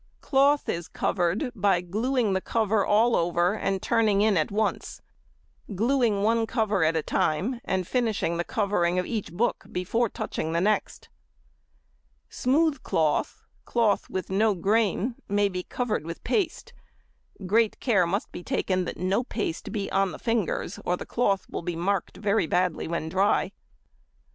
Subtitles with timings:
[0.19, 4.99] Cloth is covered by gluing the cover all over and turning in at once:
[5.75, 10.53] gluing one cover at a time, and finishing the covering of each book before touching
[10.53, 11.09] the next.
[12.31, 16.73] Smooth cloth, cloth with no grain, may be covered with paste:
[17.45, 21.45] great care must be taken that no paste be on the fingers, or the cloth
[21.47, 23.51] will be marked very badly when dry.